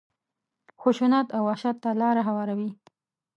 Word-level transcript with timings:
خشونت 0.81 1.27
او 1.35 1.41
وحشت 1.49 1.75
ته 1.83 1.89
لاره 2.01 2.21
هواروي. 2.27 2.69